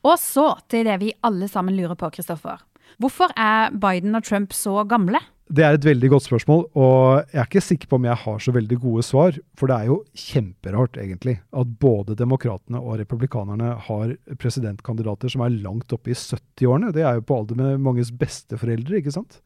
Og 0.00 0.16
så 0.22 0.46
til 0.72 0.88
det 0.88 0.96
vi 1.02 1.12
alle 1.28 1.50
sammen 1.52 1.76
lurer 1.76 2.00
på, 2.00 2.08
Kristoffer. 2.16 2.64
Hvorfor 2.96 3.36
er 3.36 3.76
Biden 3.76 4.16
og 4.16 4.24
Trump 4.24 4.56
så 4.56 4.86
gamle? 4.88 5.20
Det 5.52 5.68
er 5.68 5.76
et 5.76 5.84
veldig 5.84 6.14
godt 6.14 6.30
spørsmål, 6.30 6.64
og 6.80 7.28
jeg 7.28 7.42
er 7.42 7.52
ikke 7.52 7.66
sikker 7.68 7.92
på 7.92 8.00
om 8.00 8.08
jeg 8.08 8.20
har 8.24 8.40
så 8.40 8.56
veldig 8.56 8.80
gode 8.88 9.04
svar. 9.04 9.36
For 9.60 9.68
det 9.68 9.76
er 9.82 9.92
jo 9.92 10.00
kjemperart, 10.16 10.96
egentlig, 10.96 11.42
at 11.52 11.78
både 11.84 12.16
demokratene 12.16 12.80
og 12.80 13.02
republikanerne 13.04 13.76
har 13.84 14.16
presidentkandidater 14.40 15.36
som 15.36 15.44
er 15.44 15.60
langt 15.60 15.92
oppe 15.92 16.16
i 16.16 16.16
70-årene. 16.16 16.96
Det 16.96 17.04
er 17.04 17.20
jo 17.20 17.28
på 17.28 17.42
alder 17.42 17.66
med 17.66 17.82
manges 17.84 18.16
besteforeldre, 18.16 19.02
ikke 19.04 19.18
sant? 19.20 19.42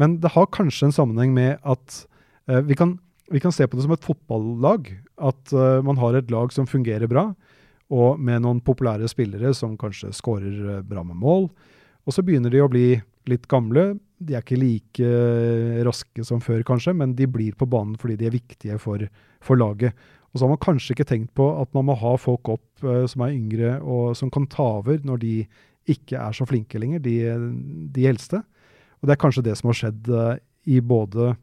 Men 0.00 0.18
det 0.22 0.32
har 0.34 0.50
kanskje 0.54 0.88
en 0.88 0.94
sammenheng 0.94 1.34
med 1.34 1.58
at 1.62 1.98
uh, 2.50 2.60
vi, 2.66 2.76
kan, 2.78 2.96
vi, 3.30 3.40
kan, 3.42 3.54
se 3.54 3.66
på 3.66 3.78
det 3.78 3.86
som 3.86 3.94
et 3.94 4.06
fotballag. 4.06 4.90
At 5.16 5.54
uh, 5.54 5.80
man 5.86 6.00
har 6.00 6.18
et 6.18 6.32
lag 6.34 6.52
som 6.54 6.68
fungerer 6.70 7.10
bra, 7.10 7.30
og 7.94 8.18
med 8.18 8.42
noen 8.42 8.62
populære 8.64 9.08
spillere 9.10 9.52
som 9.54 9.78
kanskje 9.78 10.14
skårer 10.16 10.80
uh, 10.80 10.80
bra 10.86 11.04
med 11.06 11.20
mål. 11.20 11.48
Og 12.04 12.16
så 12.16 12.24
begynner 12.26 12.52
de 12.52 12.62
å 12.64 12.70
bli 12.70 12.88
litt 13.30 13.46
gamle. 13.48 13.94
De 14.20 14.34
er 14.34 14.42
ikke 14.44 14.60
like 14.60 15.12
raske 15.86 16.24
som 16.26 16.42
før, 16.44 16.60
kanskje, 16.66 16.92
men 16.96 17.14
de 17.16 17.28
blir 17.30 17.54
på 17.56 17.68
banen 17.70 17.96
fordi 18.00 18.18
de 18.20 18.28
er 18.28 18.34
viktige 18.34 18.76
for, 18.82 19.06
for 19.44 19.60
laget. 19.60 19.96
Og 20.32 20.40
så 20.40 20.44
har 20.44 20.52
man 20.52 20.60
kanskje 20.60 20.96
ikke 20.96 21.06
tenkt 21.08 21.30
på 21.38 21.46
at 21.62 21.70
man 21.76 21.86
må 21.88 21.94
ha 21.96 22.16
folk 22.18 22.50
opp 22.50 22.84
som 23.08 23.22
er 23.22 23.36
yngre 23.36 23.76
og 23.80 24.16
som 24.18 24.32
kan 24.34 24.48
ta 24.50 24.66
over 24.80 24.98
når 25.06 25.20
de 25.22 25.34
ikke 25.88 26.18
er 26.18 26.34
så 26.36 26.46
flinke 26.48 26.80
lenger, 26.80 27.00
de, 27.04 27.14
de 27.94 28.06
eldste. 28.10 28.42
Og 29.04 29.08
det 29.10 29.18
er 29.18 29.20
kanskje 29.20 29.44
det 29.44 29.52
som 29.60 29.68
har 29.68 29.76
skjedd 29.76 30.08
eh, 30.08 30.38
i 30.72 30.78
både 30.80 31.34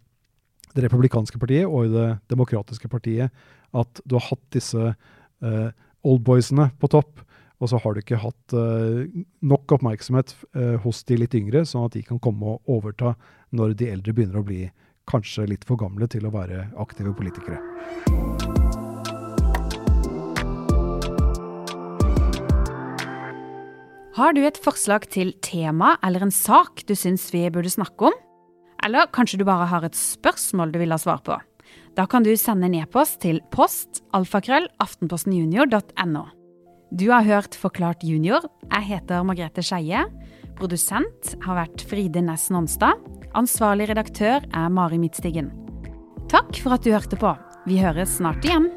det 0.73 0.85
republikanske 0.87 1.37
partiet 1.37 1.67
og 1.69 1.85
i 1.85 1.91
det 1.93 2.07
demokratiske 2.31 2.89
partiet, 2.89 3.29
at 3.77 4.01
du 4.01 4.15
har 4.17 4.23
hatt 4.31 4.43
disse 4.55 4.79
uh, 4.79 5.69
oldboysene 6.07 6.69
på 6.79 6.89
topp, 6.91 7.19
og 7.59 7.69
så 7.69 7.79
har 7.83 7.93
du 7.93 7.99
ikke 8.01 8.21
hatt 8.23 8.55
uh, 8.55 9.03
nok 9.43 9.75
oppmerksomhet 9.75 10.31
uh, 10.55 10.79
hos 10.85 11.03
de 11.11 11.19
litt 11.19 11.35
yngre, 11.37 11.65
sånn 11.67 11.89
at 11.89 11.97
de 11.97 12.05
kan 12.07 12.23
komme 12.23 12.55
og 12.55 12.71
overta 12.71 13.13
når 13.51 13.75
de 13.79 13.91
eldre 13.91 14.15
begynner 14.15 14.39
å 14.39 14.47
bli 14.47 14.63
kanskje 15.11 15.49
litt 15.51 15.67
for 15.67 15.79
gamle 15.81 16.07
til 16.11 16.25
å 16.25 16.33
være 16.33 16.69
aktive 16.79 17.13
politikere. 17.19 17.59
Har 24.21 24.35
du 24.37 24.43
et 24.45 24.57
forslag 24.61 25.07
til 25.09 25.31
tema 25.41 25.95
eller 26.05 26.21
en 26.21 26.33
sak 26.33 26.83
du 26.85 26.91
syns 26.93 27.23
vi 27.33 27.39
burde 27.49 27.71
snakke 27.73 28.11
om? 28.11 28.17
Eller 28.85 29.07
kanskje 29.09 29.39
du 29.41 29.45
bare 29.47 29.65
har 29.65 29.81
et 29.87 29.97
spørsmål 29.97 30.69
du 30.69 30.77
vil 30.77 30.93
ha 30.93 30.99
svar 31.01 31.23
på? 31.25 31.39
Da 31.97 32.05
kan 32.05 32.21
du 32.21 32.29
sende 32.37 32.67
en 32.69 32.75
e-post 32.77 33.17
til 33.23 33.39
post 33.49 34.03
alfakrøll 34.13 34.67
aftenpostenjunior.no. 34.83 36.21
Du 36.93 37.07
har 37.09 37.25
hørt 37.25 37.57
Forklart 37.57 38.05
junior. 38.05 38.45
Jeg 38.67 38.91
heter 38.91 39.25
Margrethe 39.25 39.65
Skeie. 39.65 40.03
Produsent 40.59 41.33
har 41.41 41.57
vært 41.63 41.81
Fride 41.89 42.21
Næss 42.21 42.51
Nonstad. 42.53 43.01
Ansvarlig 43.33 43.89
redaktør 43.89 44.45
er 44.45 44.69
Mari 44.69 45.01
Midtstigen. 45.01 45.49
Takk 46.29 46.61
for 46.61 46.77
at 46.77 46.85
du 46.85 46.93
hørte 46.93 47.17
på. 47.17 47.33
Vi 47.65 47.81
høres 47.81 48.19
snart 48.19 48.45
igjen. 48.45 48.69